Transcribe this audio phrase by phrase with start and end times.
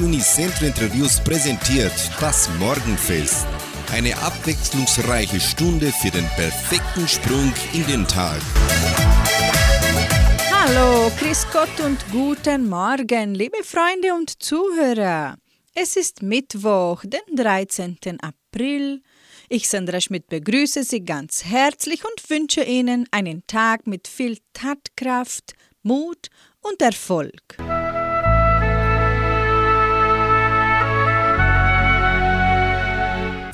[0.00, 3.46] Unicentro Interviews präsentiert das Morgenfest.
[3.92, 8.40] Eine abwechslungsreiche Stunde für den perfekten Sprung in den Tag.
[10.50, 15.36] Hallo, Chris Gott und guten Morgen, liebe Freunde und Zuhörer.
[15.74, 17.98] Es ist Mittwoch, den 13.
[18.20, 19.02] April.
[19.50, 25.52] Ich, Sandra Schmidt, begrüße Sie ganz herzlich und wünsche Ihnen einen Tag mit viel Tatkraft,
[25.82, 26.28] Mut
[26.62, 27.58] und Erfolg.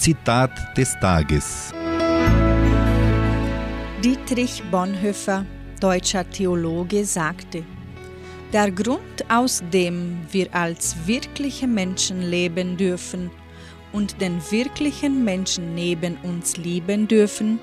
[0.07, 1.73] Zitat des Tages.
[4.05, 5.45] Dietrich Bonhoeffer,
[5.81, 7.65] deutscher Theologe, sagte,
[8.53, 13.33] der Grund, aus dem wir als wirkliche Menschen leben dürfen
[13.93, 17.59] und den wirklichen Menschen neben uns lieben dürfen,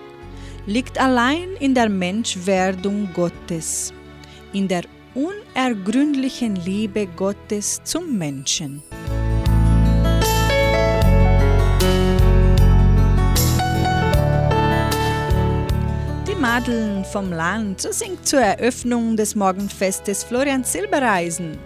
[0.66, 3.94] liegt allein in der Menschwerdung Gottes,
[4.52, 4.84] in der
[5.16, 8.84] unergründlichen Liebe Gottes zum Menschen.
[16.44, 21.58] Madeln vom Land singt zur Eröffnung des Morgenfestes Florian Silbereisen.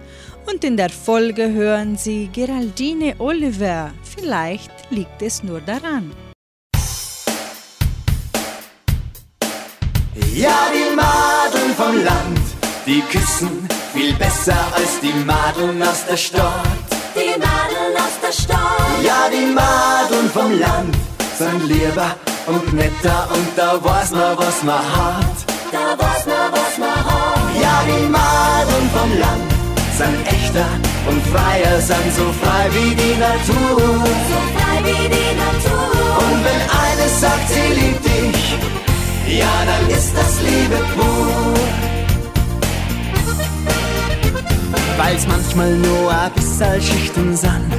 [0.46, 3.90] Und in der Folge hören Sie Geraldine Oliver.
[4.04, 6.12] Vielleicht liegt es nur daran.
[10.32, 12.38] Ja, die Madeln vom Land,
[12.86, 16.68] die küssen viel besser als die Madeln aus der Stadt.
[17.16, 19.02] Die Madeln aus der Stadt.
[19.02, 20.94] Ja, die Madeln vom Land
[21.36, 22.14] sind lieber
[22.48, 25.36] und netter und da weiß man, was man hat.
[25.70, 27.48] Da weiß man, was man hat.
[27.62, 29.50] Ja, die Madeln vom Land
[29.98, 30.68] sind echter
[31.08, 33.80] und freier, sind so frei wie die Natur.
[34.30, 35.88] So frei wie die Natur.
[36.24, 41.54] Und wenn eine sagt, sie liebt dich, ja, dann ist das Liebe pur.
[44.96, 47.72] Weil's manchmal nur ein bisschen schüchtern sind,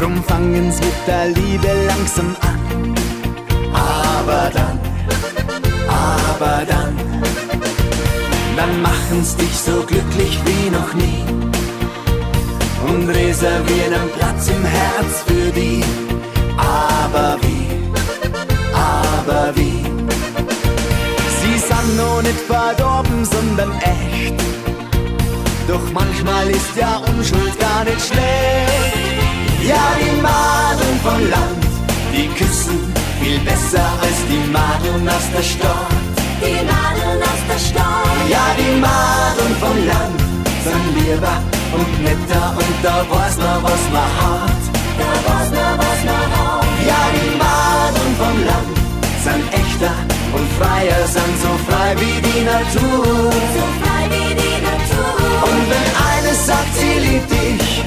[0.00, 2.57] drum fangen's mit der Liebe langsam an
[4.18, 4.78] aber dann,
[5.88, 6.96] aber dann,
[8.56, 11.24] dann machen's dich so glücklich wie noch nie
[12.88, 15.84] und reservieren einen Platz im Herz für die.
[16.56, 17.66] Aber wie,
[18.72, 19.82] aber wie,
[21.40, 24.34] sie sind noch nicht verdorben, sondern echt.
[25.68, 28.96] Doch manchmal ist ja Unschuld gar nicht schlecht.
[29.62, 31.64] Ja, die Madeln vom Land,
[32.14, 35.92] die küssen viel besser als die Madeln aus der Stadt.
[36.40, 38.18] Die Madeln aus der Stadt.
[38.28, 40.20] Ja, die Madeln vom Land
[40.64, 41.36] sind lieber
[41.76, 44.62] und netter und da weiß man, was man hat.
[45.00, 46.66] Da weiß man, was man hat.
[46.90, 48.74] Ja, die Madeln vom Land
[49.24, 49.94] sind echter
[50.36, 53.32] und freier, sind so frei wie die Natur.
[53.56, 55.12] So frei wie die Natur.
[55.48, 57.84] Und wenn eine sagt, sie liebt dich,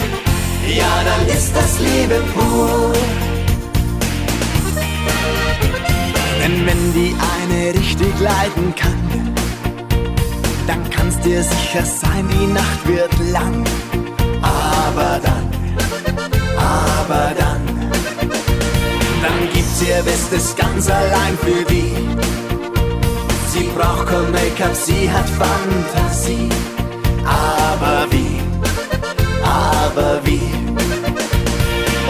[0.78, 3.31] ja, dann ist das Liebe pur.
[6.44, 9.35] Denn wenn die eine richtig leiden kann,
[10.66, 13.63] dann kannst dir sicher sein, die Nacht wird lang.
[14.41, 15.47] Aber dann,
[16.57, 17.62] aber dann,
[19.22, 21.94] dann gibt's ihr Bestes ganz allein für die.
[23.53, 26.50] Sie braucht kein Make-up, sie hat Fantasie.
[27.23, 28.40] Aber wie,
[29.44, 30.41] aber wie?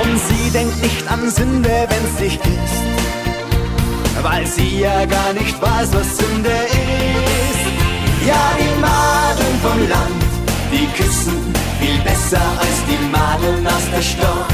[0.02, 3.11] Und sie denkt nicht an Sünde, wenn's dich küsst
[4.22, 7.64] weil sie ja gar nicht weiß, was Sünde ist.
[8.28, 10.24] Ja, die Madeln vom Land,
[10.72, 14.52] die küssen viel besser als die Madeln aus der Stadt.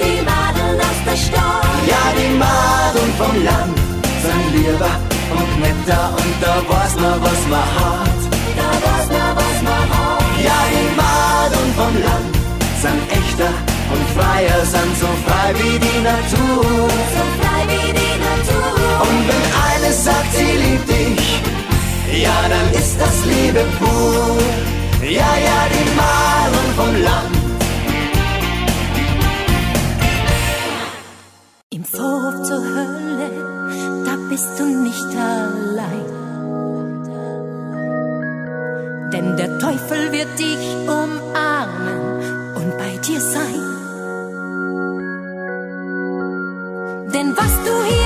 [0.00, 1.66] Die Madeln aus der Stadt.
[1.86, 3.76] Ja, die Madeln vom Land
[4.24, 4.92] sind lieber
[5.36, 8.20] und netter und da weiß man, was man hat.
[8.56, 10.24] Da weiß man, was man hat.
[10.46, 12.32] Ja, die Madeln vom Land
[12.82, 13.52] sind echter
[13.92, 16.64] und freier, sind so frei wie die Natur.
[16.64, 17.49] So frei wie die Natur.
[19.00, 21.42] Und wenn eine sagt, sie liebt dich,
[22.22, 24.36] ja, dann ist das Liebe pur.
[25.02, 27.40] Ja, ja, die Malen vom Land.
[31.70, 33.30] Im Vorhof zur Hölle,
[34.04, 36.20] da bist du nicht allein.
[39.12, 42.00] Denn der Teufel wird dich umarmen
[42.54, 43.62] und bei dir sein.
[47.14, 47.99] Denn was du hier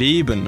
[0.00, 0.44] Leben.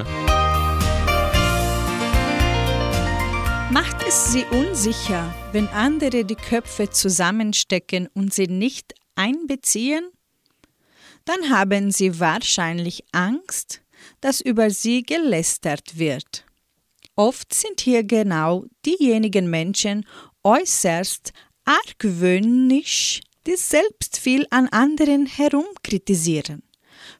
[3.71, 10.09] Macht es sie unsicher, wenn andere die Köpfe zusammenstecken und sie nicht einbeziehen?
[11.25, 13.81] Dann haben sie wahrscheinlich Angst,
[14.21, 16.45] dass über sie gelästert wird.
[17.15, 20.07] Oft sind hier genau diejenigen Menschen
[20.43, 21.31] äußerst
[21.65, 26.63] argwöhnisch, die selbst viel an anderen herumkritisieren.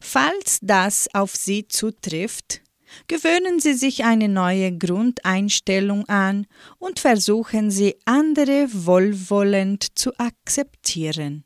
[0.06, 2.62] Falls das auf Sie zutrifft,
[3.08, 6.46] gewöhnen Sie sich eine neue Grundeinstellung an
[6.78, 11.46] und versuchen Sie andere wohlwollend zu akzeptieren,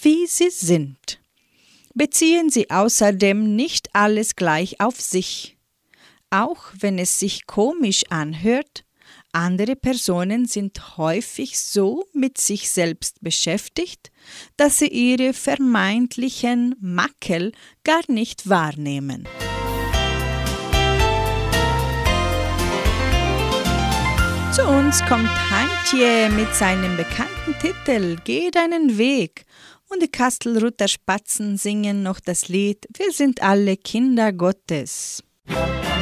[0.00, 1.20] wie sie sind.
[1.92, 5.58] Beziehen Sie außerdem nicht alles gleich auf sich.
[6.30, 8.84] Auch wenn es sich komisch anhört,
[9.32, 14.10] andere Personen sind häufig so mit sich selbst beschäftigt,
[14.56, 17.52] dass sie ihre vermeintlichen Makel
[17.84, 19.28] gar nicht wahrnehmen.
[24.54, 29.44] Zu uns kommt Hantje mit seinem bekannten Titel Geh deinen Weg
[29.88, 35.22] und die Kastelruther Spatzen singen noch das Lied Wir sind alle Kinder Gottes.
[35.46, 35.97] Musik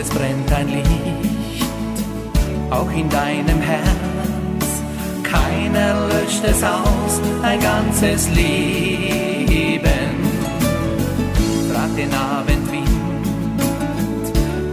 [0.00, 1.64] es brennt ein Licht,
[2.70, 4.66] auch in deinem Herz.
[5.22, 10.10] Keiner löscht es aus, ein ganzes Leben.
[11.70, 12.88] Frag den Abendwind,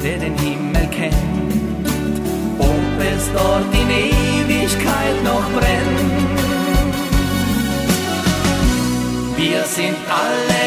[0.02, 1.90] der den Himmel kennt,
[2.58, 6.28] ob es dort in Ewigkeit noch brennt.
[9.36, 10.67] Wir sind alle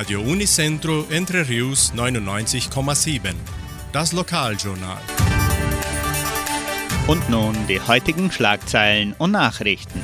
[0.00, 3.34] Radio Unicentro Entre Rius 99,7.
[3.92, 4.96] Das Lokaljournal.
[7.06, 10.00] Und nun die heutigen Schlagzeilen und Nachrichten.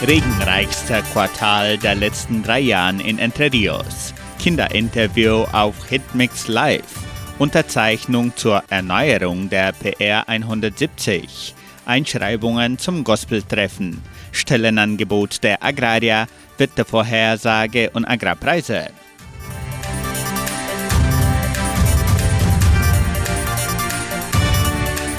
[0.00, 4.14] Regenreichster Quartal der letzten drei Jahren in Entre Rios.
[4.38, 7.02] Kinderinterview auf Hitmix Live.
[7.40, 11.56] Unterzeichnung zur Erneuerung der PR 170.
[11.86, 14.02] Einschreibungen zum Gospeltreffen.
[14.30, 16.26] Stellenangebot der Agraria,
[16.58, 18.88] Wettervorhersage und Agrarpreise.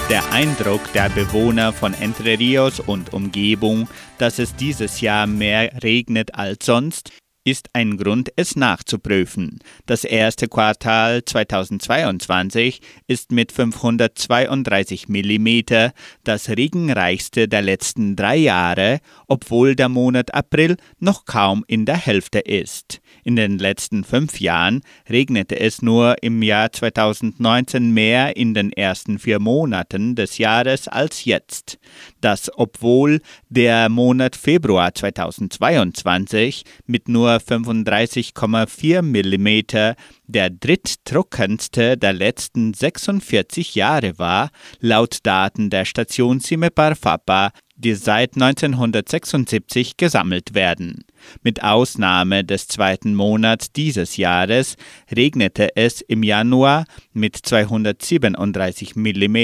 [0.09, 3.87] Der Eindruck der Bewohner von Entre Rios und Umgebung,
[4.19, 7.09] dass es dieses Jahr mehr regnet als sonst,
[7.43, 9.59] ist ein Grund, es nachzuprüfen.
[9.85, 15.91] Das erste Quartal 2022 ist mit 532 mm
[16.23, 22.39] das regenreichste der letzten drei Jahre, obwohl der Monat April noch kaum in der Hälfte
[22.39, 23.01] ist.
[23.23, 29.19] In den letzten fünf Jahren regnete es nur im Jahr 2019 mehr in den ersten
[29.19, 31.77] vier Monaten des Jahres als jetzt.
[32.21, 33.21] Das obwohl
[33.53, 39.95] der Monat Februar 2022 mit nur 35,4 mm
[40.25, 47.51] der dritttrockenste der letzten 46 Jahre war, laut Daten der Station Cimepar Fapa,
[47.83, 51.03] die seit 1976 gesammelt werden.
[51.41, 54.75] Mit Ausnahme des zweiten Monats dieses Jahres
[55.13, 59.37] regnete es im Januar mit 237 mm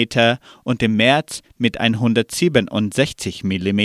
[0.64, 3.82] und im März mit 167 mm,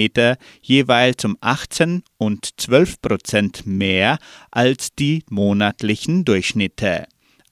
[0.62, 4.18] jeweils um 18 und 12 Prozent mehr
[4.50, 7.06] als die monatlichen Durchschnitte.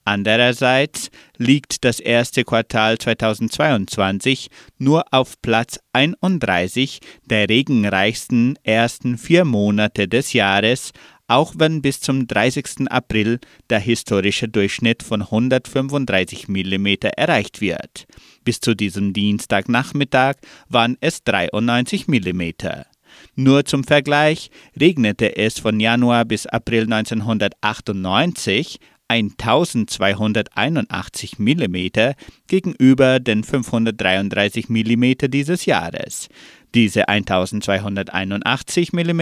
[0.05, 10.09] Andererseits liegt das erste Quartal 2022 nur auf Platz 31 der regenreichsten ersten vier Monate
[10.09, 10.91] des Jahres,
[11.27, 12.91] auch wenn bis zum 30.
[12.91, 18.05] April der historische Durchschnitt von 135 mm erreicht wird.
[18.43, 20.35] Bis zu diesem Dienstagnachmittag
[20.67, 22.41] waren es 93 mm.
[23.35, 28.79] Nur zum Vergleich regnete es von Januar bis April 1998
[29.13, 31.87] 1281 mm
[32.47, 36.29] gegenüber den 533 mm dieses Jahres.
[36.73, 39.21] Diese 1281 mm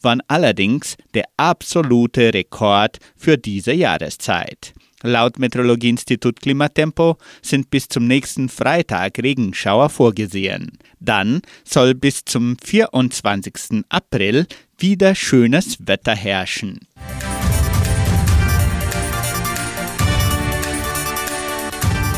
[0.00, 4.72] waren allerdings der absolute Rekord für diese Jahreszeit.
[5.02, 10.76] Laut Meteorologieinstitut Klimatempo sind bis zum nächsten Freitag Regenschauer vorgesehen.
[10.98, 13.84] Dann soll bis zum 24.
[13.90, 16.80] April wieder schönes Wetter herrschen.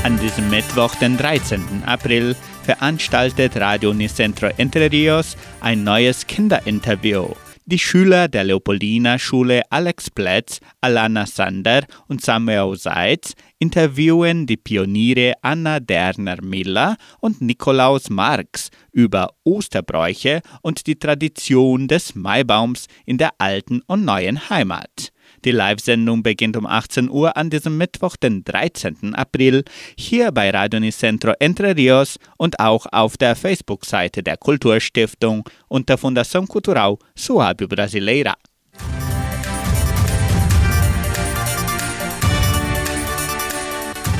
[0.02, 1.84] An diesem Mittwoch, den 13.
[1.84, 7.34] April, veranstaltet Radio Nicentro Entre Rios ein neues Kinderinterview.
[7.66, 15.34] Die Schüler der Leopoldina Schule Alex Plätz, Alana Sander und Samuel Seitz interviewen die Pioniere
[15.42, 23.82] Anna Derner-Miller und Nikolaus Marx über Osterbräuche und die Tradition des Maibaums in der alten
[23.86, 25.12] und neuen Heimat.
[25.44, 29.14] Die Live-Sendung beginnt um 18 Uhr an diesem Mittwoch, den 13.
[29.14, 29.64] April,
[29.96, 36.46] hier bei Radio Nicentro Entre Rios und auch auf der Facebook-Seite der Kulturstiftung unter Fundação
[36.46, 38.34] Cultural Suave Brasileira.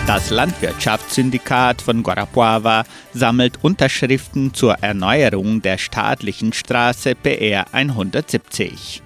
[0.07, 9.03] Das Landwirtschaftssyndikat von Guarapuava sammelt Unterschriften zur Erneuerung der staatlichen Straße PR 170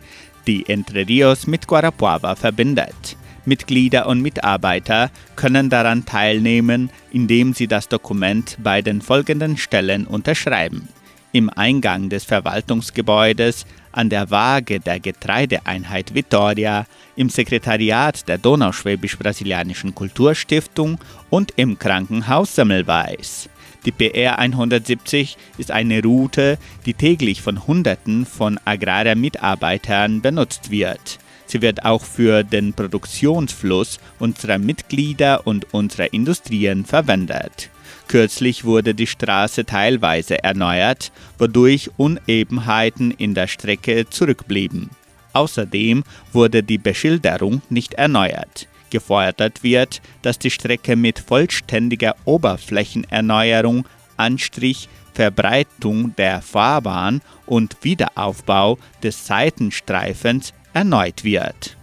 [0.46, 3.16] die Entre Rios mit Guarapuava verbindet.
[3.46, 10.88] Mitglieder und Mitarbeiter können daran teilnehmen, indem sie das Dokument bei den folgenden Stellen unterschreiben.
[11.32, 20.98] Im Eingang des Verwaltungsgebäudes, an der Waage der Getreideeinheit Vitoria, im Sekretariat der Donauschwäbisch-Brasilianischen Kulturstiftung
[21.30, 23.48] und im Krankenhaus Semmelweis.
[23.84, 31.18] Die PR 170 ist eine Route, die täglich von Hunderten von Agrarmitarbeitern benutzt wird.
[31.46, 37.68] Sie wird auch für den Produktionsfluss unserer Mitglieder und unserer Industrien verwendet.
[38.08, 44.90] Kürzlich wurde die Straße teilweise erneuert, wodurch Unebenheiten in der Strecke zurückblieben.
[45.34, 54.88] Außerdem wurde die Beschilderung nicht erneuert gefordert wird, dass die Strecke mit vollständiger Oberflächenerneuerung, Anstrich,
[55.12, 61.76] Verbreitung der Fahrbahn und Wiederaufbau des Seitenstreifens erneut wird.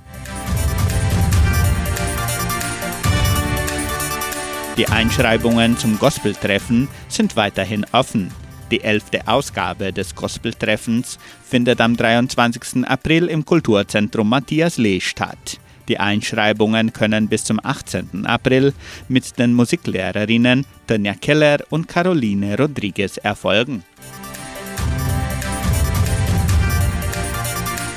[4.78, 8.32] Die Einschreibungen zum Gospeltreffen sind weiterhin offen.
[8.72, 12.88] Die elfte Ausgabe des Gospeltreffens findet am 23.
[12.88, 15.60] April im Kulturzentrum Matthias Lee statt.
[15.92, 18.26] Die Einschreibungen können bis zum 18.
[18.26, 18.74] April
[19.10, 23.84] mit den Musiklehrerinnen Tanja Keller und Caroline Rodriguez erfolgen.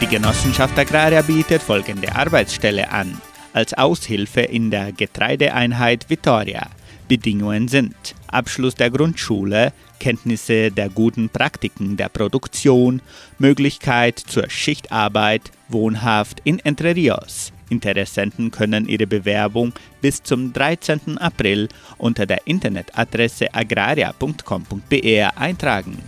[0.01, 3.21] Die Genossenschaft Agraria bietet folgende Arbeitsstelle an.
[3.53, 6.67] Als Aushilfe in der Getreideeinheit Vitoria.
[7.07, 7.95] Bedingungen sind
[8.27, 13.03] Abschluss der Grundschule, Kenntnisse der guten Praktiken der Produktion,
[13.39, 21.19] Möglichkeit zur Schichtarbeit, wohnhaft in Entre Rios, Interessenten können ihre Bewerbung bis zum 13.
[21.19, 25.99] April unter der Internetadresse agraria.com.br eintragen.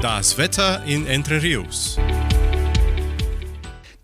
[0.00, 1.98] Das Wetter in Entre Rios.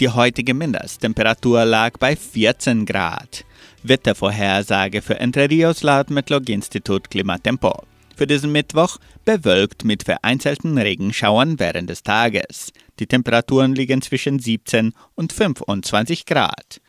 [0.00, 3.44] Die heutige Mindesttemperatur lag bei 14 Grad.
[3.84, 7.84] Wettervorhersage für Entre Rios laut Metlog-Institut Klimatempo.
[8.16, 12.72] Für diesen Mittwoch bewölkt mit vereinzelten Regenschauern während des Tages.
[13.00, 16.80] Die Temperaturen liegen zwischen 17 und 25 Grad.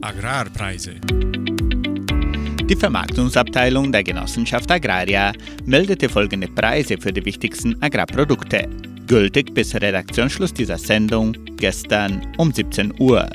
[0.00, 1.00] Agrarpreise.
[2.68, 5.32] Die Vermarktungsabteilung der Genossenschaft Agraria
[5.64, 8.68] meldete folgende Preise für die wichtigsten Agrarprodukte.
[9.06, 13.28] Gültig bis Redaktionsschluss dieser Sendung gestern um 17 Uhr.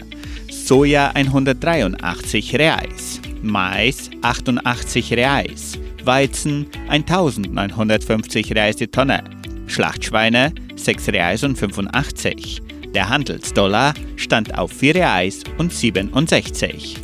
[0.50, 9.24] Soja 183 Reais, Mais 88 Reais, Weizen 1950 Reais die Tonne,
[9.68, 12.62] Schlachtschweine 6 Reais und 85.
[12.96, 16.98] Der Handelsdollar stand auf 4 Reais und 67.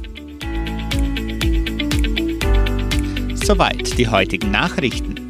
[3.35, 5.23] Soweit die heutigen Nachrichten.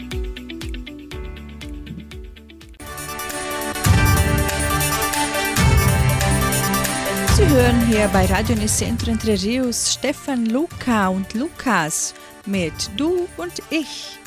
[7.35, 12.13] Sie hören hier bei Radio Nicentro Entre Rios Stefan Luca und Lukas
[12.45, 14.19] mit Du und ich.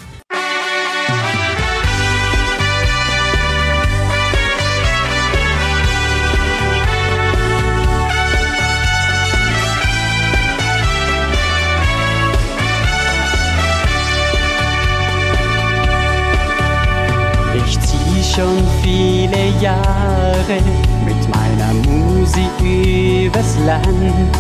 [18.36, 20.58] Schon viele Jahre
[21.06, 24.36] mit meiner Musik übers Land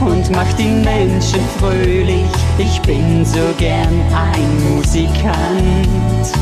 [0.00, 2.30] und mach die Menschen fröhlich.
[2.56, 6.32] Ich bin so gern ein Musikant.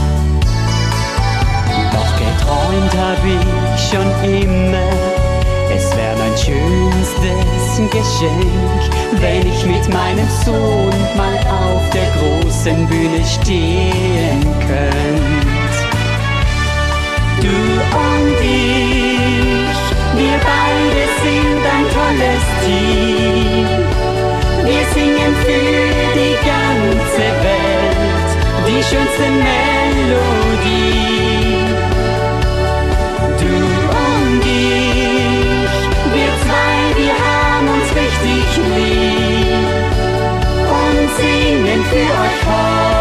[1.93, 4.09] Doch geträumt hab ich schon
[4.41, 4.93] immer,
[5.75, 13.25] es wäre mein schönstes Geschenk, wenn ich mit meinem Sohn mal auf der großen Bühne
[13.25, 15.44] stehen könnt.
[17.45, 19.79] Du und ich,
[20.17, 23.67] wir beide sind ein tolles Team.
[24.65, 25.77] Wir singen für
[26.19, 28.31] die ganze Welt
[28.67, 30.73] die schönste Melodie.
[33.41, 33.55] Du
[34.09, 35.75] und ich,
[36.15, 39.69] wir zwei, wir haben uns richtig lieb
[40.81, 42.94] und singen für euch heute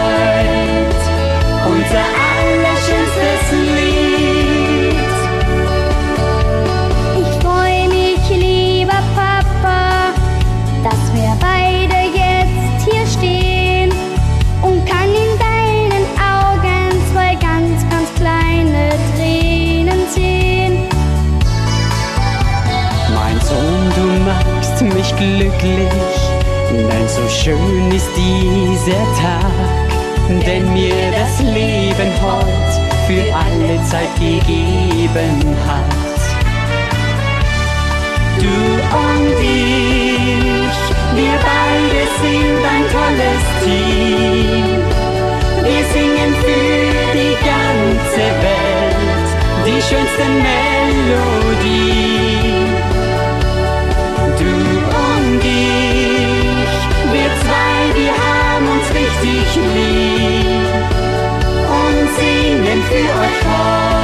[25.64, 26.22] glücklich,
[26.70, 29.78] denn so schön ist dieser Tag,
[30.46, 32.72] denn mir das Leben heut
[33.08, 36.22] für alle Zeit gegeben hat.
[38.40, 38.56] Du
[39.08, 40.80] und ich,
[41.16, 44.68] wir beide sind ein tolles Team.
[45.64, 46.78] Wir singen für
[47.14, 49.28] die ganze Welt
[49.66, 51.64] die schönste Melodie.
[59.54, 60.74] Richtig lieb
[61.70, 64.03] und singen für euch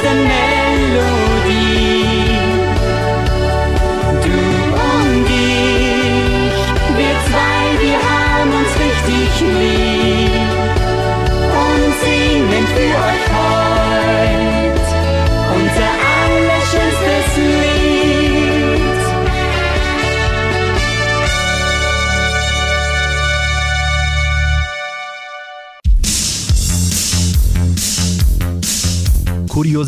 [0.00, 0.57] die schönste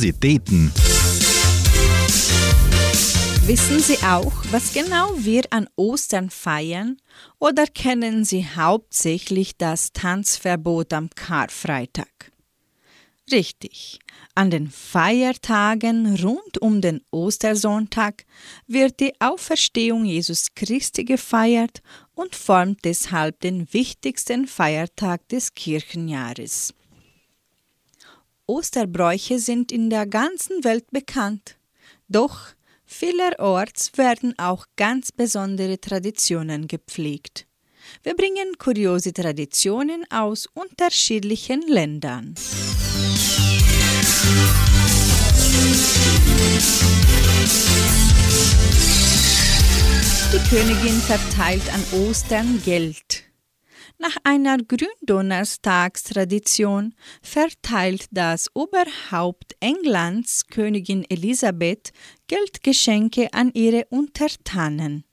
[0.01, 0.73] Kuriositäten.
[3.47, 6.97] Wissen Sie auch, was genau wir an Ostern feiern?
[7.39, 12.33] Oder kennen Sie hauptsächlich das Tanzverbot am Karfreitag?
[13.31, 13.99] Richtig.
[14.35, 18.25] An den Feiertagen rund um den Ostersonntag
[18.67, 21.83] wird die Auferstehung Jesus Christi gefeiert
[22.15, 26.73] und formt deshalb den wichtigsten Feiertag des Kirchenjahres.
[28.51, 31.57] Osterbräuche sind in der ganzen Welt bekannt.
[32.09, 32.49] Doch
[32.85, 37.47] vielerorts werden auch ganz besondere Traditionen gepflegt.
[38.03, 42.35] Wir bringen kuriose Traditionen aus unterschiedlichen Ländern.
[50.33, 53.30] Die Königin verteilt an Ostern Geld.
[54.03, 61.93] Nach einer Gründonnerstagstradition verteilt das Oberhaupt Englands, Königin Elisabeth,
[62.27, 65.05] Geldgeschenke an ihre Untertanen.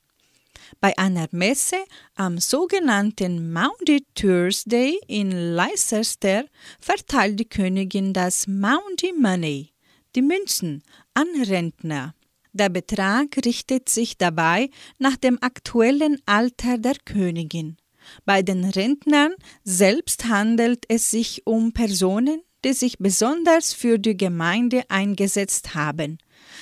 [0.79, 1.83] Bei einer Messe
[2.15, 6.45] am sogenannten Maundy Thursday in Leicester
[6.79, 9.73] verteilt die Königin das Maundy Money,
[10.15, 10.81] die Münzen,
[11.13, 12.15] an Rentner.
[12.53, 17.75] Der Betrag richtet sich dabei nach dem aktuellen Alter der Königin.
[18.25, 24.83] Bei den Rentnern selbst handelt es sich um Personen, die sich besonders für die Gemeinde
[24.89, 26.17] eingesetzt haben.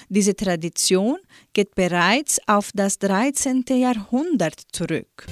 [0.09, 1.17] Diese Tradition
[1.53, 3.63] geht bereits auf das 13.
[3.69, 5.25] Jahrhundert zurück.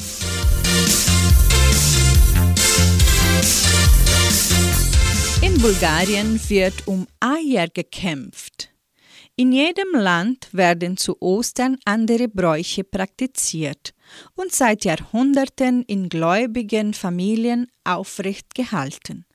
[5.41, 8.69] In Bulgarien wird um Eier gekämpft.
[9.36, 13.93] In jedem Land werden zu Ostern andere Bräuche praktiziert
[14.36, 19.26] und seit Jahrhunderten in gläubigen Familien aufrecht gehalten.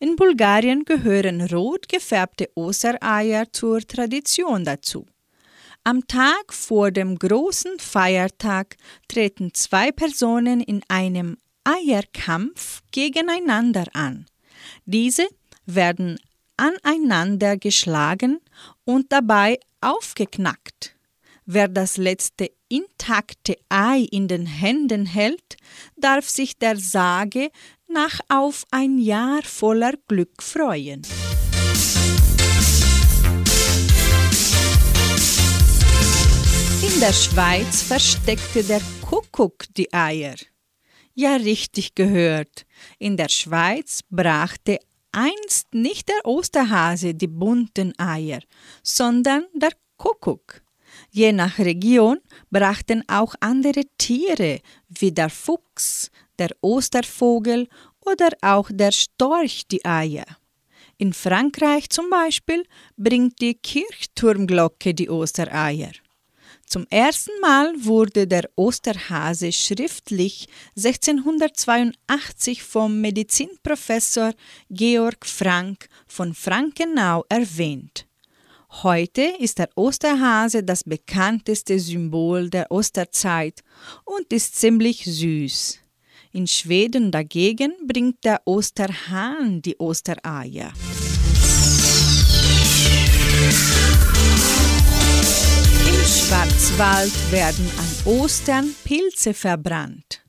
[0.00, 5.06] In Bulgarien gehören rot gefärbte Ostereier zur Tradition dazu.
[5.84, 8.76] Am Tag vor dem großen Feiertag
[9.08, 14.26] treten zwei Personen in einem Eierkampf gegeneinander an.
[14.84, 15.26] Diese
[15.64, 16.18] werden
[16.56, 18.40] aneinander geschlagen
[18.84, 20.97] und dabei aufgeknackt.
[21.50, 25.56] Wer das letzte intakte Ei in den Händen hält,
[25.96, 27.48] darf sich der Sage
[27.88, 31.00] nach auf ein Jahr voller Glück freuen.
[36.82, 40.36] In der Schweiz versteckte der Kuckuck die Eier.
[41.14, 42.66] Ja, richtig gehört.
[42.98, 44.80] In der Schweiz brachte
[45.12, 48.40] einst nicht der Osterhase die bunten Eier,
[48.82, 50.67] sondern der Kuckuck.
[51.18, 57.66] Je nach Region brachten auch andere Tiere wie der Fuchs, der Ostervogel
[58.06, 60.26] oder auch der Storch die Eier.
[60.96, 62.62] In Frankreich zum Beispiel
[62.96, 65.90] bringt die Kirchturmglocke die Ostereier.
[66.64, 74.34] Zum ersten Mal wurde der Osterhase schriftlich 1682 vom Medizinprofessor
[74.70, 78.07] Georg Frank von Frankenau erwähnt.
[78.70, 83.64] Heute ist der Osterhase das bekannteste Symbol der Osterzeit
[84.04, 85.78] und ist ziemlich süß.
[86.32, 90.72] In Schweden dagegen bringt der Osterhahn die Ostereier.
[95.88, 100.22] Im Schwarzwald werden an Ostern Pilze verbrannt.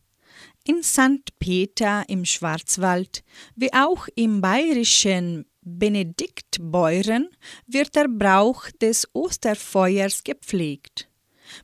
[0.66, 1.38] In St.
[1.40, 3.24] Peter im Schwarzwald,
[3.56, 5.46] wie auch im bayerischen
[5.78, 7.30] Benediktbeuren,
[7.68, 11.08] wird der Brauch des Osterfeuers gepflegt.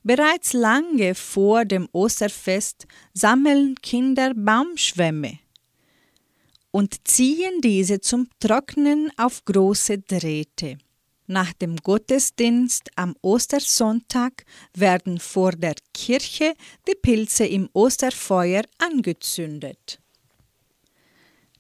[0.03, 5.39] Bereits lange vor dem Osterfest sammeln Kinder Baumschwämme
[6.71, 10.77] und ziehen diese zum Trocknen auf große Drähte.
[11.27, 16.53] Nach dem Gottesdienst am Ostersonntag werden vor der Kirche
[16.87, 20.01] die Pilze im Osterfeuer angezündet.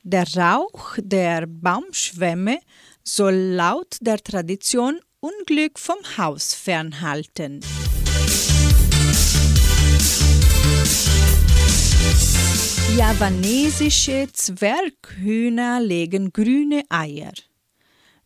[0.07, 2.59] Der Rauch der Baumschwämme
[3.03, 7.61] soll laut der Tradition Unglück vom Haus fernhalten.
[12.95, 17.33] Javanesische Zwerghühner legen grüne Eier.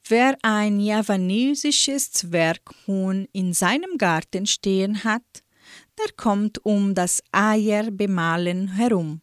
[0.05, 5.23] Wer ein javanesisches Zwerghuhn in seinem Garten stehen hat,
[5.97, 9.21] der kommt um das Eierbemalen herum,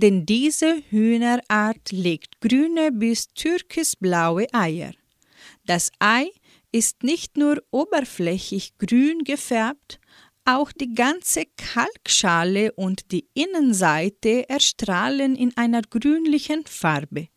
[0.00, 4.92] denn diese Hühnerart legt grüne bis türkisblaue Eier.
[5.66, 6.30] Das Ei
[6.72, 10.00] ist nicht nur oberflächig grün gefärbt,
[10.44, 17.28] auch die ganze Kalkschale und die Innenseite erstrahlen in einer grünlichen Farbe.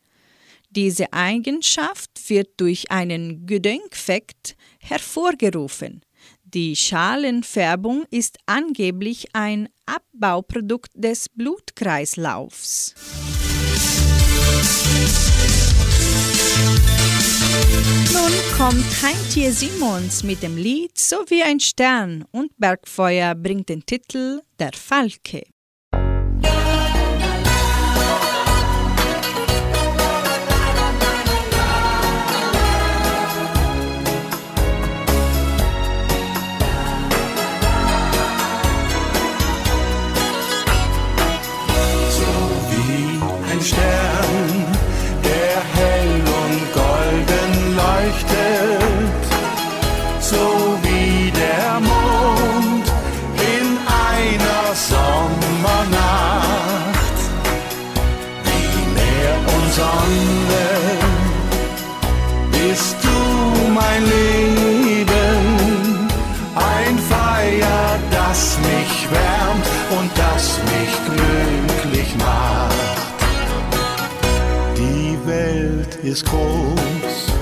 [0.70, 6.02] Diese Eigenschaft wird durch einen Gedenkfekt hervorgerufen.
[6.54, 12.94] Die Schalenfärbung ist angeblich ein Abbauprodukt des Blutkreislaufs.
[18.14, 23.84] Nun kommt Heintje Simons mit dem Lied So wie ein Stern und Bergfeuer bringt den
[23.84, 25.42] Titel Der Falke.
[43.72, 44.13] Ein
[76.14, 77.34] ist groß,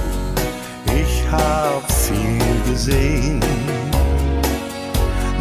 [0.85, 3.41] ich hab viel gesehen.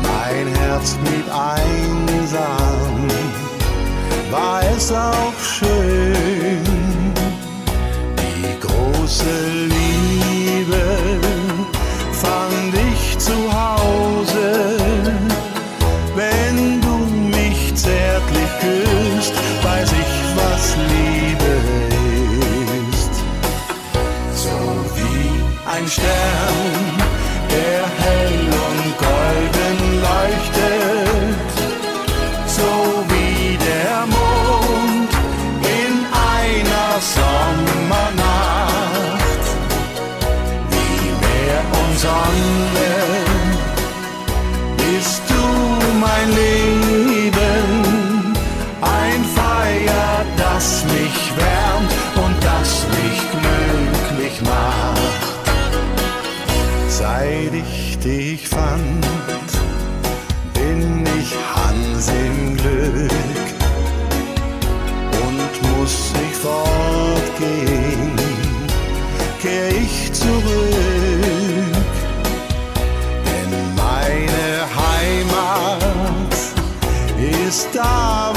[0.03, 3.07] Mein Herz blieb einsam,
[4.33, 6.65] war es auch schön.
[8.19, 9.70] Die große
[77.83, 78.30] star.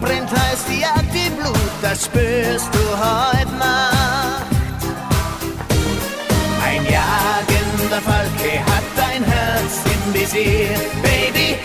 [0.00, 4.46] Brennt heiß die Jagd im Blut, das spürst du heut Nacht.
[6.64, 10.76] Ein jagender Falke hat dein Herz im Visier.
[11.02, 11.56] Baby,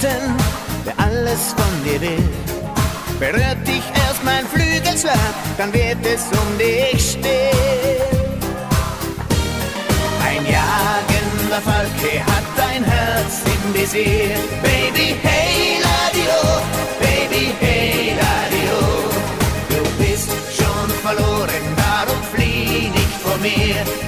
[0.00, 0.36] Schatten,
[0.86, 2.28] der alles von dir will.
[3.18, 8.28] Berührt dich erst mein Flügelschlag, dann wird es um dich still.
[10.24, 14.36] Ein jagender Falke hat dein Herz im Visier.
[14.62, 16.38] Baby, hey, Ladio,
[17.00, 18.78] Baby, hey, Ladio.
[19.70, 24.07] Du bist schon verloren, darum flieh nicht vor mir.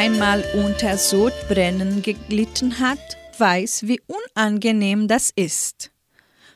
[0.00, 5.90] Einmal unter Sodbrennen gelitten hat, weiß, wie unangenehm das ist.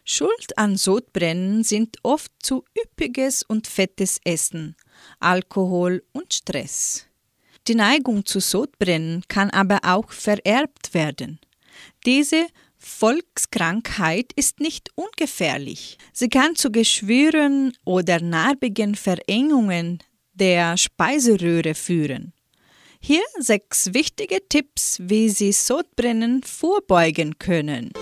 [0.02, 4.76] Schuld an Sodbrennen sind oft zu üppiges und fettes Essen,
[5.20, 7.06] Alkohol und Stress.
[7.68, 11.38] Die Neigung zu Sodbrennen kann aber auch vererbt werden.
[12.06, 12.46] Diese
[12.78, 15.98] Volkskrankheit ist nicht ungefährlich.
[16.14, 19.98] Sie kann zu Geschwüren oder narbigen Verengungen
[20.32, 22.33] der Speiseröhre führen.
[23.06, 27.92] Hier sechs wichtige Tipps, wie Sie Sodbrennen vorbeugen können.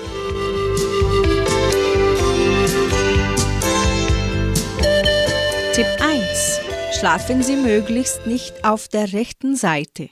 [5.75, 6.61] Tipp 1.
[7.01, 10.09] Schlafen Sie möglichst nicht auf der rechten Seite.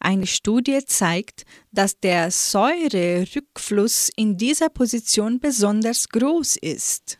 [0.00, 7.18] Eine Studie zeigt, dass der Säurerückfluss in dieser Position besonders groß ist.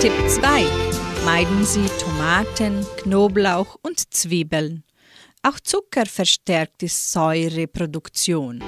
[0.00, 0.81] Tipp 2.
[1.24, 4.82] Meiden Sie Tomaten, Knoblauch und Zwiebeln.
[5.42, 8.58] Auch Zucker verstärkt die Säureproduktion.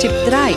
[0.00, 0.54] Tipp 3.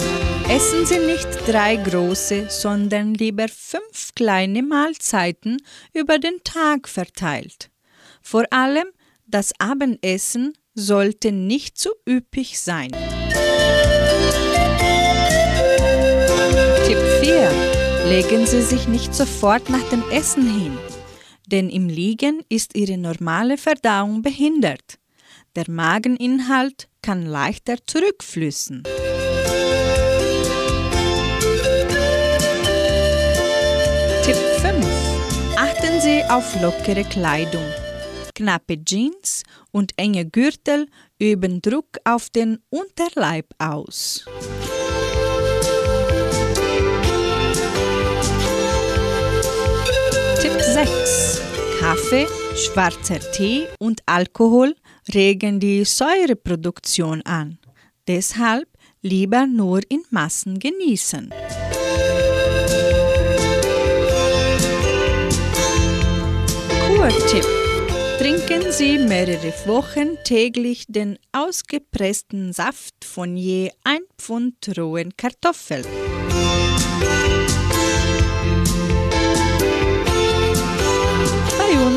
[0.49, 5.61] Essen Sie nicht drei große, sondern lieber fünf kleine Mahlzeiten
[5.93, 7.69] über den Tag verteilt.
[8.21, 8.87] Vor allem
[9.27, 12.91] das Abendessen sollte nicht zu üppig sein.
[18.05, 20.77] Legen Sie sich nicht sofort nach dem Essen hin,
[21.47, 24.97] denn im Liegen ist Ihre normale Verdauung behindert.
[25.55, 28.83] Der Mageninhalt kann leichter zurückflüssen.
[34.23, 34.85] Tipp 5.
[35.55, 37.65] Achten Sie auf lockere Kleidung.
[38.35, 40.87] Knappe Jeans und enge Gürtel
[41.19, 44.25] üben Druck auf den Unterleib aus.
[50.73, 51.41] 6.
[51.81, 54.73] Kaffee, schwarzer Tee und Alkohol
[55.13, 57.59] regen die Säureproduktion an.
[58.07, 58.69] Deshalb
[59.01, 61.33] lieber nur in Massen genießen.
[66.95, 67.45] Kurtipp.
[68.17, 75.85] Trinken Sie mehrere Wochen täglich den ausgepressten Saft von je ein Pfund rohen Kartoffeln.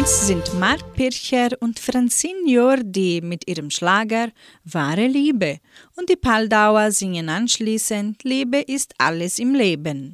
[0.04, 4.28] Uns sind Mark Pircher und Francine Jordi mit ihrem Schlager
[4.64, 5.60] Wahre Liebe
[5.96, 10.10] und die Paldauer singen anschließend Liebe ist alles im Leben.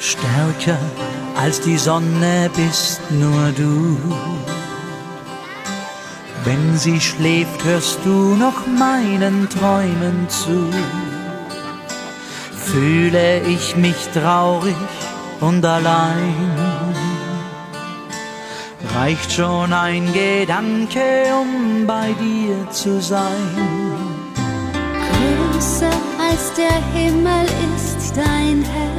[0.00, 3.98] Stärker als die Sonne bist nur du.
[6.44, 10.70] Wenn sie schläft, hörst du noch meinen Träumen zu.
[12.56, 14.76] Fühle ich mich traurig
[15.40, 16.34] und allein,
[18.94, 23.48] reicht schon ein Gedanke, um bei dir zu sein.
[25.10, 25.96] Größer
[26.30, 28.93] als der Himmel ist dein Herz.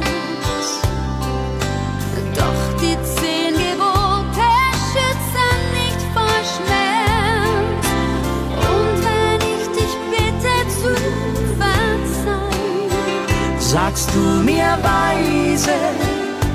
[13.76, 15.76] Sagst du mir weise,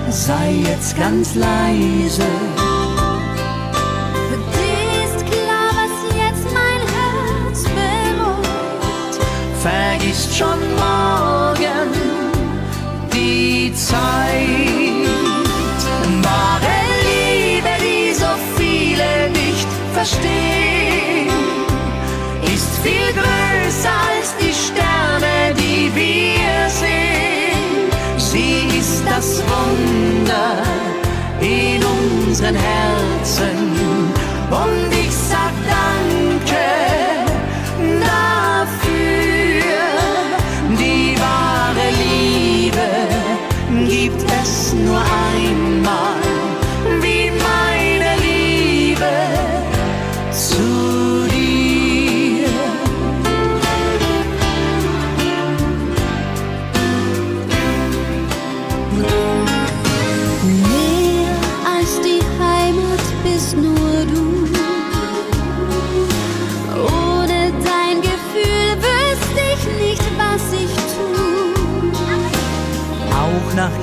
[0.09, 2.25] sei jetzt ganz leise.
[4.27, 9.19] für dich ist klar, was jetzt mein Herz bereut.
[9.61, 11.89] vergisst schon morgen
[13.13, 15.05] die Zeit.
[16.23, 21.29] Wahre Liebe, die so viele nicht verstehen,
[22.51, 24.10] ist viel größer
[31.39, 33.70] in unseren Herzen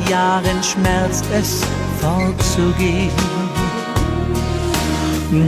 [0.08, 1.62] Jahren schmerzt es
[2.00, 3.10] fortzugehen.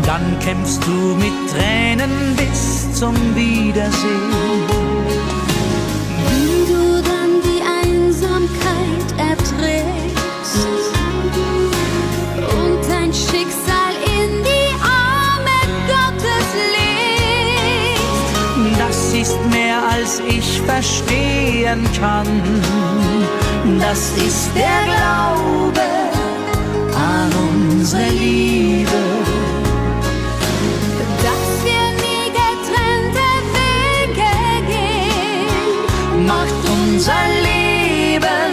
[0.04, 4.62] Dann kämpfst du mit Tränen bis zum Wiedersehen.
[6.28, 10.66] Wie du dann die Einsamkeit erträgst
[12.36, 16.48] und dein Schicksal in die Arme Gottes
[17.94, 18.78] legst.
[18.78, 22.26] Das ist mehr als ich verstehen kann
[23.78, 25.88] das ist der Glaube
[26.94, 29.00] an unsere Liebe.
[31.24, 34.32] Dass wir nie getrennte Wege
[34.72, 38.52] gehen, macht unser Leben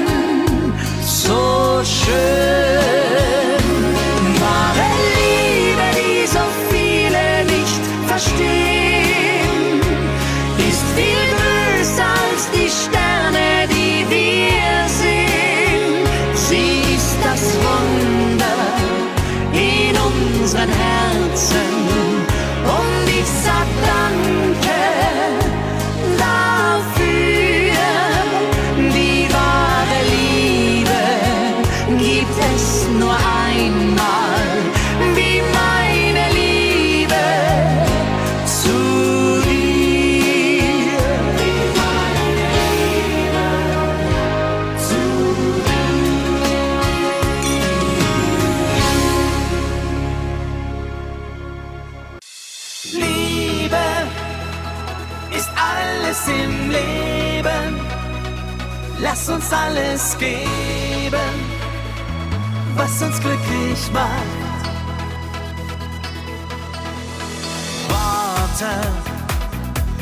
[1.02, 3.64] so schön.
[4.42, 8.87] Wahre Liebe, die so viele nicht verstehen.
[59.48, 61.30] uns alles geben,
[62.76, 64.12] was uns glücklich macht.
[67.90, 68.74] Worte,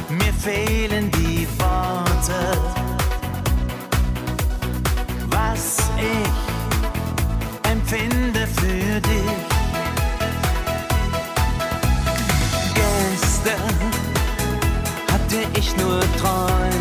[0.10, 2.58] mir fehlen die Worte,
[5.30, 9.46] was ich empfinde für dich.
[12.74, 13.76] Gestern
[15.12, 16.75] hatte ich nur Träume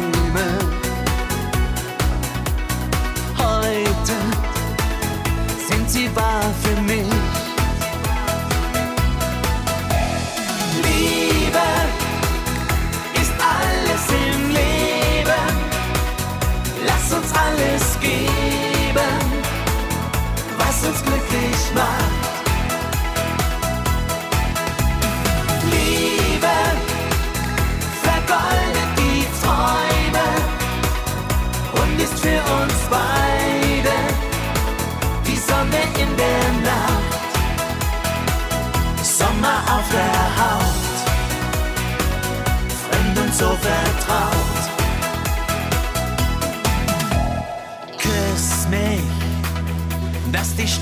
[6.14, 6.63] by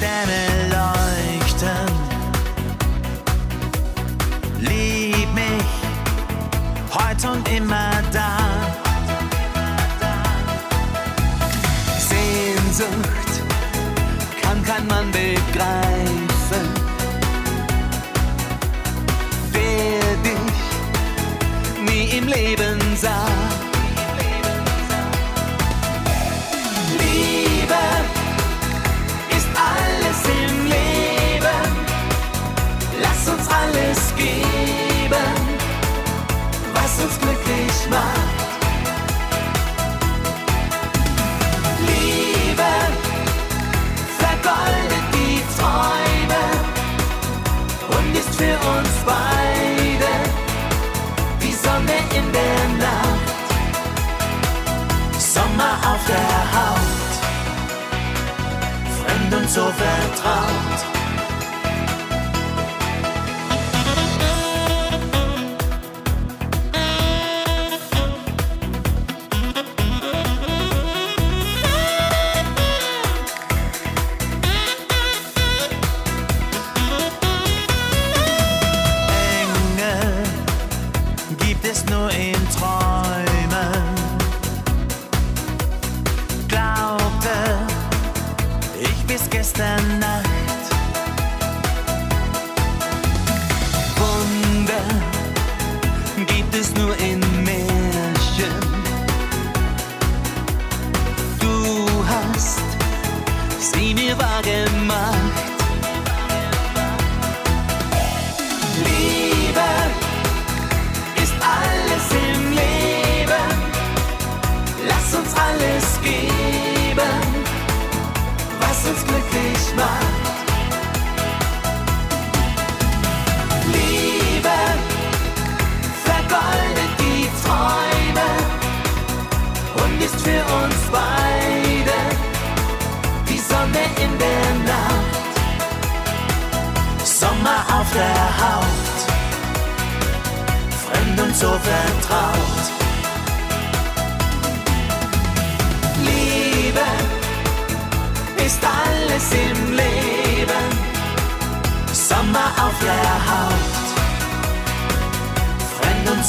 [0.03, 1.87] Sterne leuchten.
[4.59, 5.71] Lieb mich
[6.93, 8.37] heute und immer da.
[12.01, 13.33] Sehnsucht
[14.43, 15.82] kann kein Mann begreifen.
[59.73, 60.62] vertrouwt.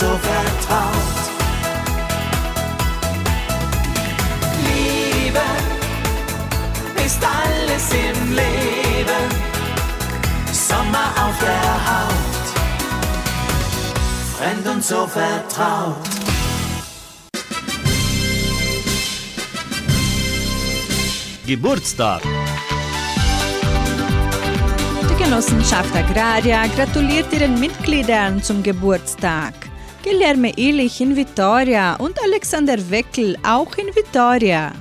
[0.03, 1.23] so vertraut.
[4.67, 5.47] Liebe
[7.05, 9.25] ist alles im Leben,
[10.51, 12.43] Sommer auf der Haut,
[14.35, 15.95] fremd und so vertraut.
[21.45, 22.21] Geburtstag.
[25.09, 29.62] Die Genossenschaft Agraria gratuliert ihren Mitgliedern zum Geburtstag.
[30.03, 34.73] Guilherme Illich in Vitoria und Alexander Weckel auch in Vitoria.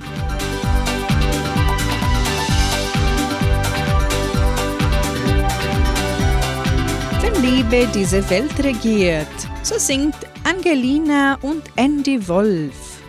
[7.20, 9.29] Wenn Liebe diese Welt regiert,
[9.62, 13.01] so singt Angelina und Andy Wolf.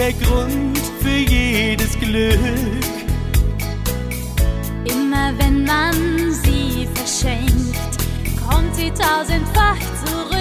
[0.00, 2.38] Der Grund für jedes Glück.
[4.86, 5.92] Immer wenn man
[6.42, 7.98] sie verschenkt,
[8.48, 10.38] kommt sie tausendfach zurück.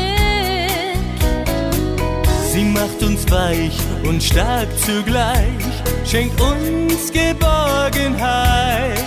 [2.53, 5.65] Sie macht uns weich und stark zugleich,
[6.05, 8.97] schenkt uns Geborgenheit.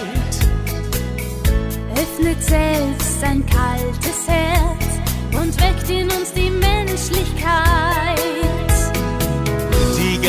[1.94, 4.84] Öffnet selbst ein kaltes Herz
[5.32, 8.71] und weckt in uns die Menschlichkeit.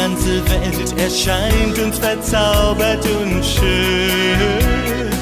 [0.03, 5.12] Ganze Welt erscheint uns verzaubert und schön.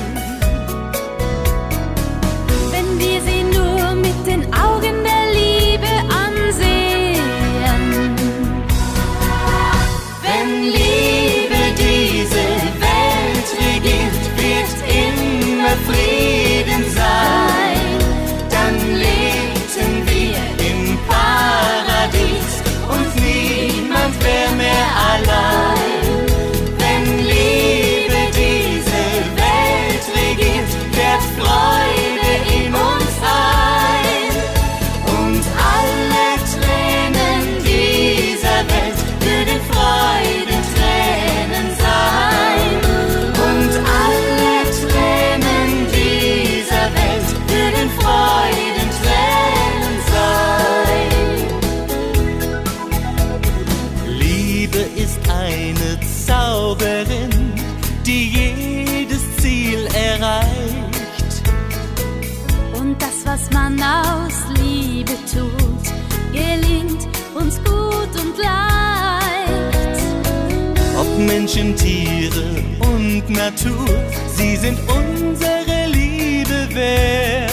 [73.64, 73.88] Natur,
[74.36, 77.52] sie sind unsere Liebe wert.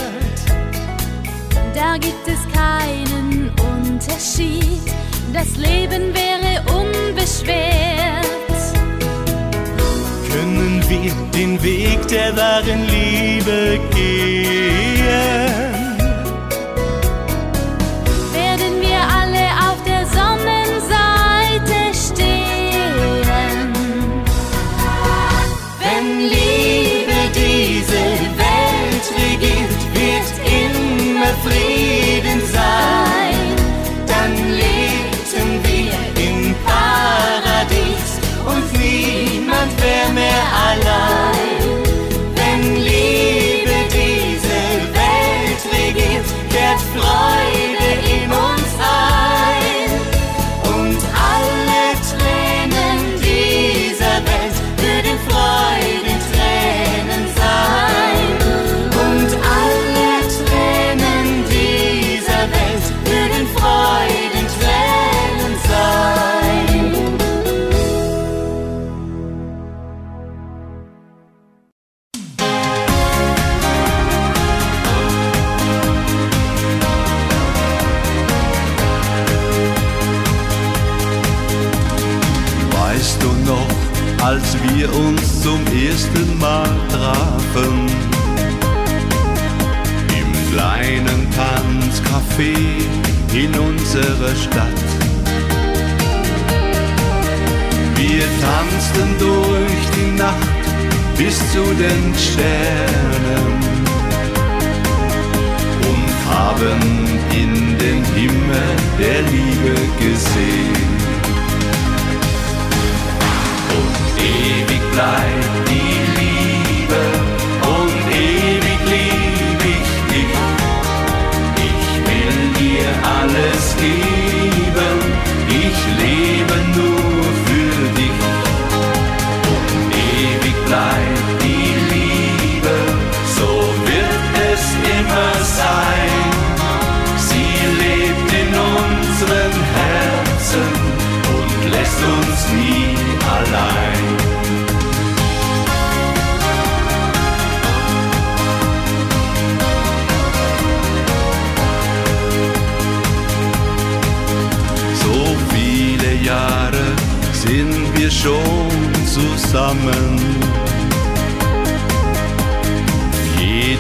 [1.74, 4.80] Da gibt es keinen Unterschied.
[5.34, 8.26] Das Leben wäre unbeschwert.
[10.32, 15.47] Können wir den Weg der wahren Liebe gehen?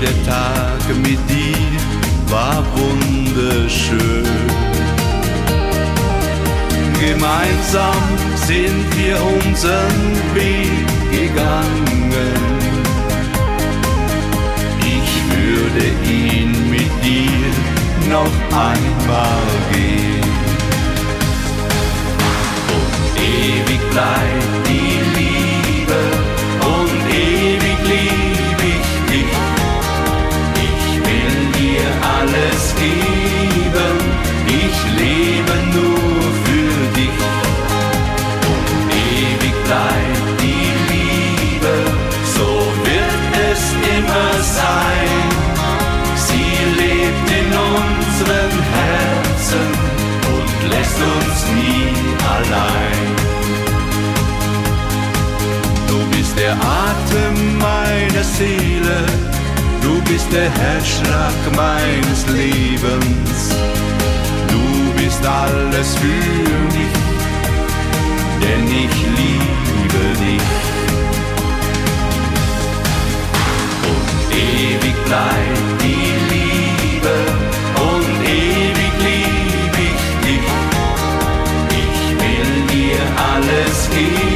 [0.00, 4.24] jeder Tag mit dir war wunderschön.
[7.00, 8.02] Gemeinsam
[8.46, 12.58] sind wir unseren Weg gegangen.
[14.80, 17.50] Ich würde ihn mit dir
[18.08, 20.22] noch einmal gehen.
[22.74, 24.67] Und ewig bleiben
[50.98, 51.92] lässt uns nie
[52.36, 53.16] allein.
[55.88, 59.04] Du bist der Atem meiner Seele,
[59.82, 63.54] du bist der Herzschlag meines Lebens.
[64.48, 66.96] Du bist alles für mich,
[68.40, 70.48] denn ich liebe dich.
[73.90, 77.47] Und ewig bleibt die Liebe
[83.58, 84.27] is he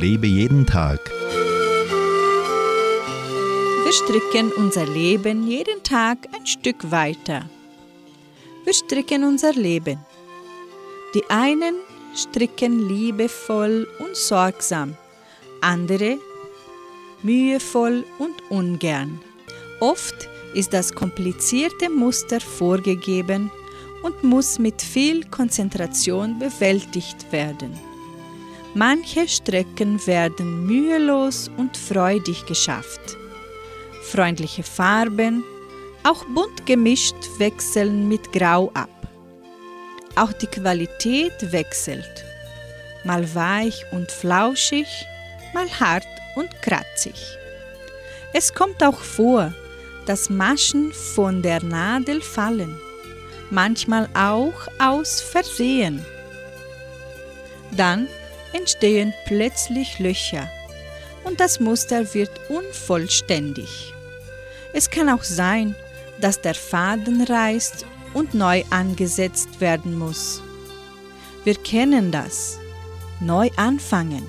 [0.00, 0.98] lebe jeden Tag.
[3.84, 7.44] Wir stricken unser Leben jeden Tag ein Stück weiter.
[8.64, 9.98] Wir stricken unser Leben.
[11.14, 11.74] Die einen
[12.14, 14.96] stricken liebevoll und sorgsam,
[15.60, 16.16] andere
[17.22, 19.20] mühevoll und ungern.
[19.80, 23.50] Oft ist das komplizierte Muster vorgegeben
[24.02, 27.89] und muss mit viel Konzentration bewältigt werden.
[28.74, 33.00] Manche Strecken werden mühelos und freudig geschafft.
[34.02, 35.42] Freundliche Farben,
[36.04, 38.88] auch bunt gemischt, wechseln mit Grau ab.
[40.14, 42.24] Auch die Qualität wechselt.
[43.02, 44.86] Mal weich und flauschig,
[45.52, 46.06] mal hart
[46.36, 47.14] und kratzig.
[48.32, 49.52] Es kommt auch vor,
[50.06, 52.78] dass Maschen von der Nadel fallen,
[53.50, 56.04] manchmal auch aus Versehen.
[57.76, 58.06] Dann
[58.52, 60.48] entstehen plötzlich Löcher
[61.24, 63.92] und das Muster wird unvollständig.
[64.72, 65.74] Es kann auch sein,
[66.20, 70.42] dass der Faden reißt und neu angesetzt werden muss.
[71.44, 72.58] Wir kennen das.
[73.20, 74.26] Neu anfangen.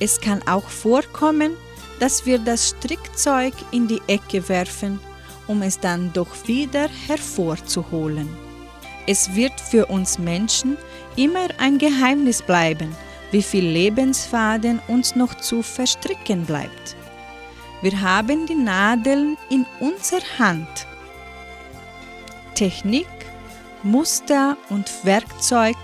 [0.00, 1.52] Es kann auch vorkommen,
[2.00, 5.00] dass wir das Strickzeug in die Ecke werfen,
[5.46, 8.28] um es dann doch wieder hervorzuholen.
[9.06, 10.76] Es wird für uns Menschen
[11.16, 12.94] immer ein Geheimnis bleiben,
[13.34, 16.94] wie viel Lebensfaden uns noch zu verstricken bleibt.
[17.82, 20.86] Wir haben die Nadeln in unserer Hand.
[22.54, 23.08] Technik,
[23.82, 25.74] Muster und Werkzeug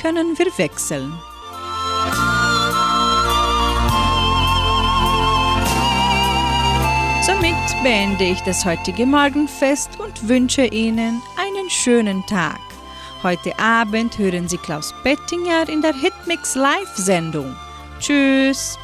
[0.00, 1.12] können wir wechseln.
[7.20, 12.73] Somit beende ich das heutige Morgenfest und wünsche Ihnen einen schönen Tag.
[13.24, 17.56] Heute Abend hören Sie Klaus Bettinger in der Hitmix Live-Sendung.
[17.98, 18.78] Tschüss!